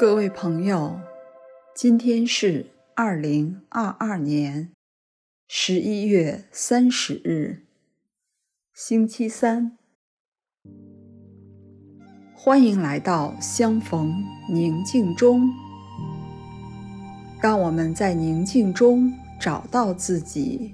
[0.00, 0.98] 各位朋友，
[1.74, 2.64] 今天是
[2.94, 4.70] 二零二二年
[5.46, 7.66] 十一月三十日，
[8.72, 9.76] 星期三。
[12.34, 15.46] 欢迎来到相逢宁静中，
[17.42, 20.72] 让我们在宁静中找到自己，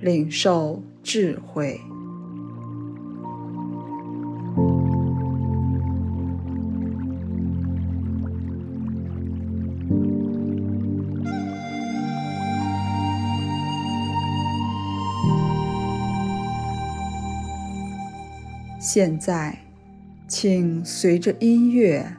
[0.00, 1.78] 领受智慧。
[18.94, 19.56] 现在，
[20.28, 22.14] 请随着音乐，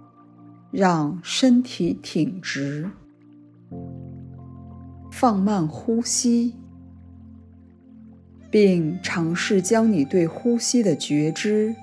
[0.71, 2.89] 让身体挺直，
[5.11, 6.55] 放慢呼吸，
[8.49, 11.75] 并尝试将你对呼吸的觉知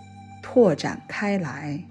[0.42, 1.84] 拓展开来。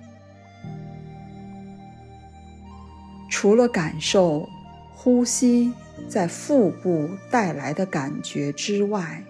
[3.29, 4.45] 除了感受
[4.91, 5.71] 呼吸
[6.09, 9.23] 在腹部带来的感觉之外，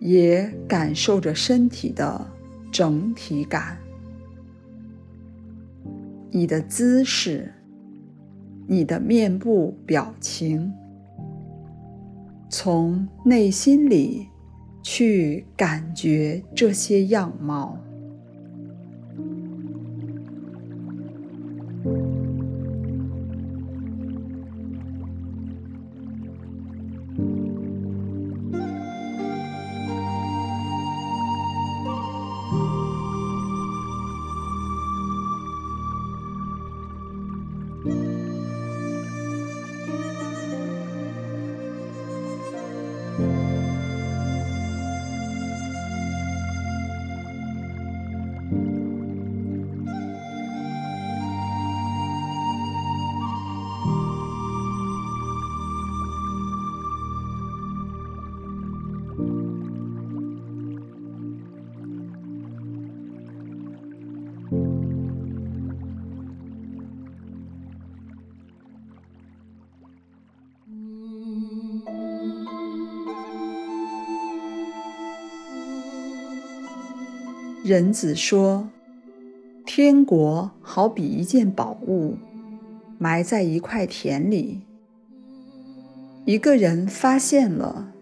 [0.00, 2.26] 也感受着身体的
[2.72, 3.78] 整体感，
[6.30, 7.52] 你的姿势，
[8.66, 10.72] 你的面部表情，
[12.48, 14.26] 从内心里
[14.82, 17.78] 去感觉这些样貌。
[77.62, 78.70] 人子说
[79.66, 82.16] ：“天国好比一件宝物，
[82.96, 84.62] 埋在一块田里。
[86.24, 87.92] 一个人发现了，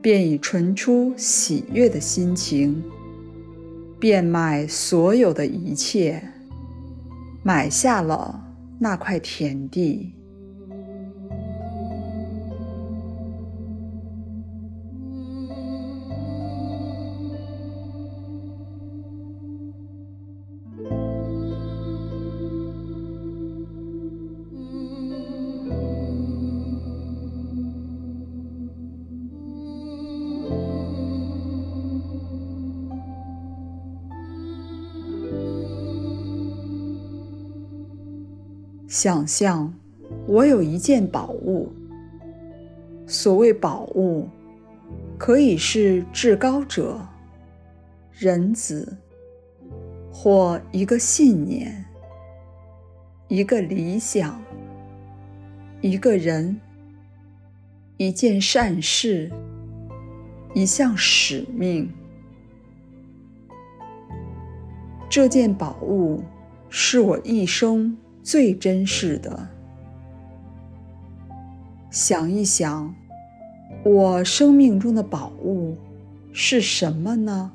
[0.00, 2.82] 便以纯出喜悦的心情，
[4.00, 6.22] 变卖所有的一切，
[7.42, 8.42] 买下了
[8.78, 10.14] 那块田地。”
[39.04, 39.70] 想象，
[40.26, 41.70] 我有一件宝物。
[43.06, 44.26] 所谓宝物，
[45.18, 46.98] 可以是至高者、
[48.14, 48.96] 人子，
[50.10, 51.84] 或一个信念、
[53.28, 54.42] 一个理想、
[55.82, 56.58] 一个人、
[57.98, 59.30] 一件善事、
[60.54, 61.92] 一项使命。
[65.10, 66.22] 这件宝物
[66.70, 69.46] 是我一生最珍视的。
[71.90, 72.92] 想一想，
[73.84, 75.76] 我生命中的宝物
[76.32, 77.52] 是什么呢？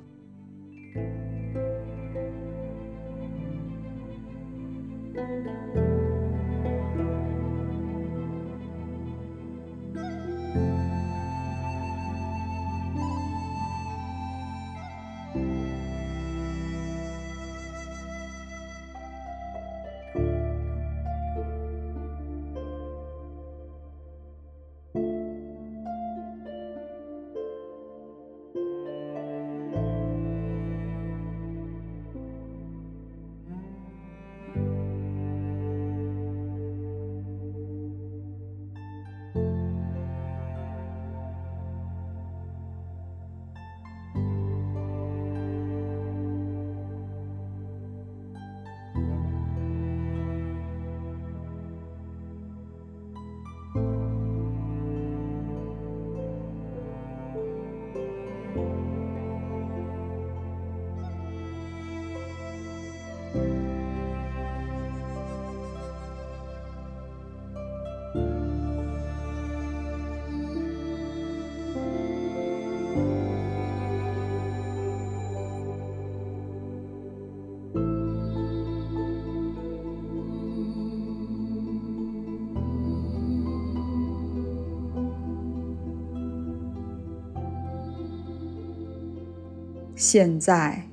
[90.11, 90.87] 现在，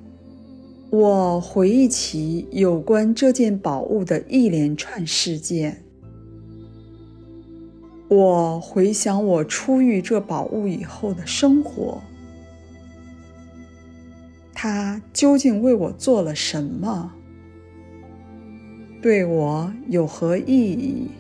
[0.91, 5.83] 我回忆起有关这件宝物的一连串事件。
[8.09, 12.03] 我回想我初遇这宝物以后的生活，
[14.53, 17.15] 它究竟为我做了什么？
[19.01, 21.11] 对我有何意义？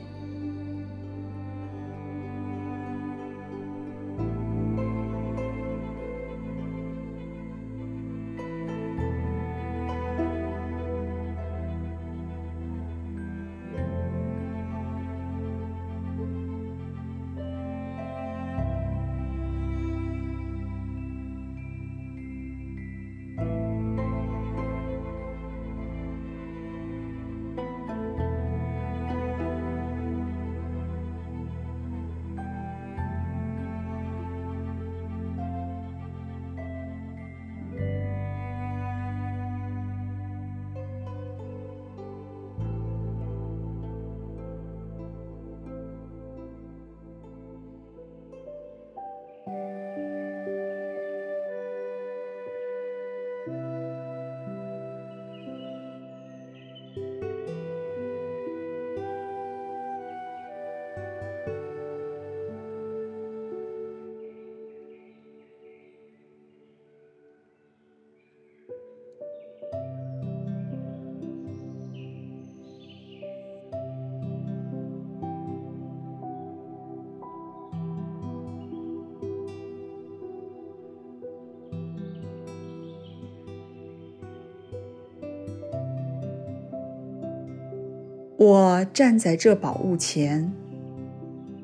[88.38, 90.52] 我站在这宝物前，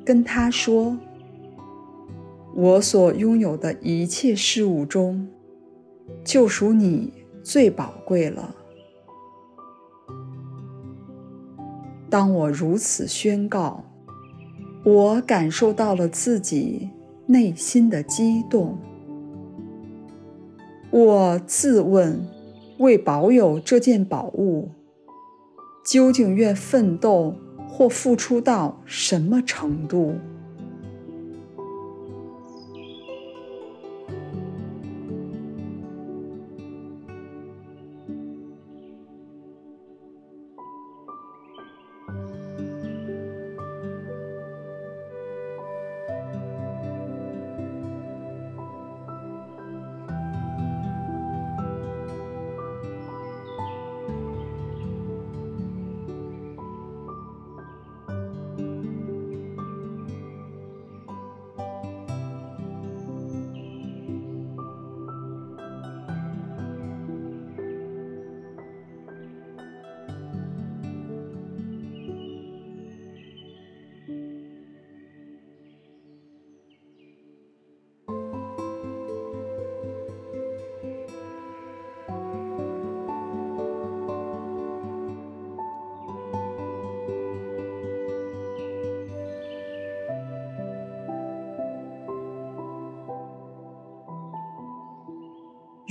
[0.05, 0.97] 跟他说
[2.57, 5.29] ：“我所拥有的一切事物中，
[6.25, 8.57] 就属你最宝贵了。”
[12.09, 13.85] 当我如此宣告，
[14.83, 16.89] 我感受到了自己
[17.27, 18.79] 内心的激动。
[20.91, 22.27] 我自问：
[22.79, 24.71] 为保有这件宝物，
[25.93, 27.37] 究竟愿奋斗
[27.69, 30.15] 或付出到什么程度？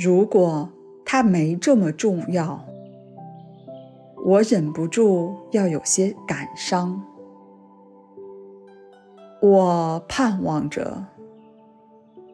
[0.03, 0.67] 如果
[1.05, 2.65] 它没这么重要，
[4.25, 7.03] 我忍不住要有些感伤。
[9.43, 11.05] 我盼望着，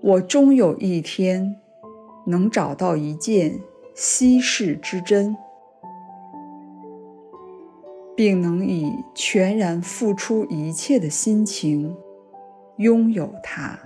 [0.02, 1.58] 我终有一天
[2.26, 3.60] 能找到一件
[3.94, 5.36] 稀世之珍，
[8.16, 11.94] 并能以全然付出一切的心情
[12.78, 13.78] 拥有它。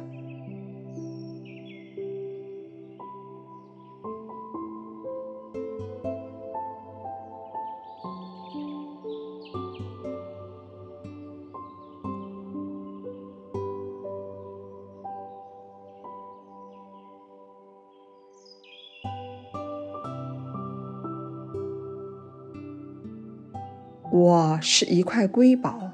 [24.11, 25.89] 我是一块瑰宝。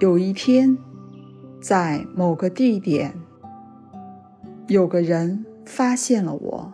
[0.00, 0.76] 有一天，
[1.62, 3.14] 在某个地点，
[4.66, 6.72] 有个人发现了我。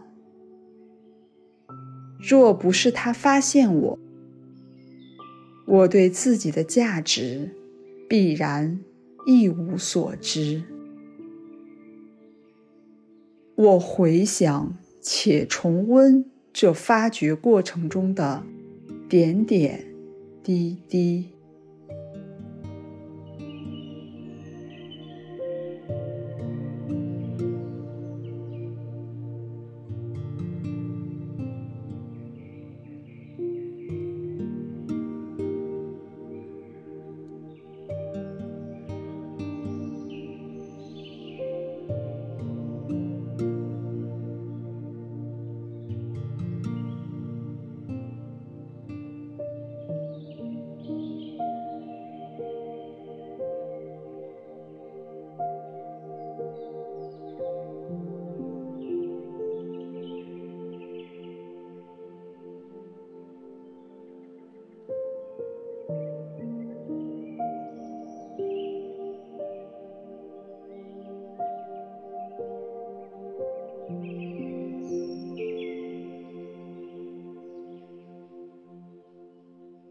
[2.19, 3.99] 若不是他发现我，
[5.67, 7.55] 我对自己的价值
[8.09, 8.81] 必然
[9.27, 10.63] 一无所知。
[13.57, 18.43] 我回想且重温这发掘过程中的。
[19.09, 19.85] 点点
[20.43, 21.36] 滴滴。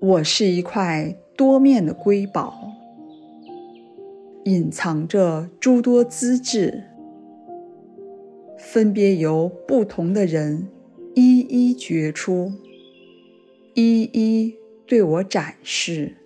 [0.05, 2.71] 我是一块多面的瑰宝，
[4.43, 6.83] 隐藏着诸多资质，
[8.55, 10.67] 分别由不同的人
[11.15, 12.51] 一一掘出，
[13.73, 16.17] 一一对我展示。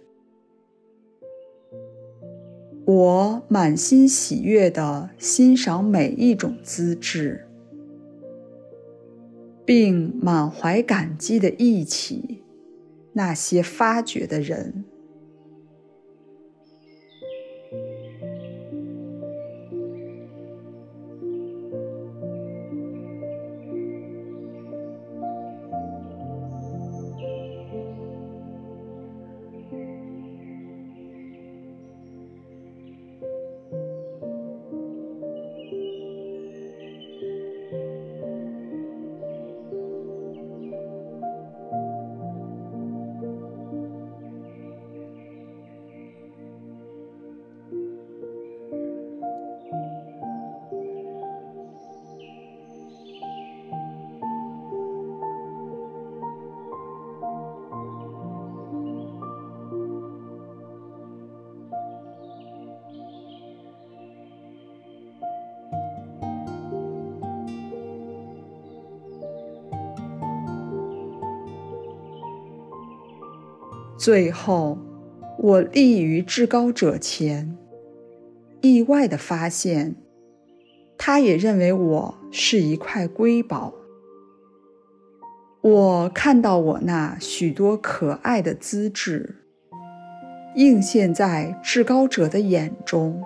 [2.86, 7.48] 我满心喜悦地欣赏每一种资质，
[9.64, 12.44] 并满怀感激地一起
[13.20, 14.86] 那些发掘的人。
[74.00, 74.78] 最后，
[75.38, 77.58] 我立于至高者前，
[78.62, 79.94] 意外地发现，
[80.98, 83.74] 他也认为我是一块瑰宝。
[85.60, 89.36] 我看到我那许多可爱的资质，
[90.56, 93.22] 映现在至高者的眼中。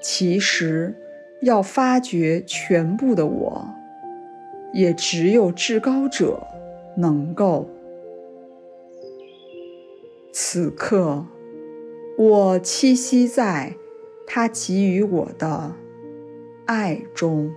[0.00, 0.96] 其实，
[1.42, 3.68] 要发掘全部的我，
[4.72, 6.42] 也只有至高者
[6.96, 7.68] 能够。
[10.32, 11.26] 此刻，
[12.16, 13.76] 我栖息在
[14.26, 15.74] 他给予我的
[16.66, 17.52] 爱中。